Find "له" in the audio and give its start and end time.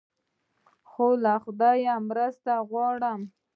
1.23-1.33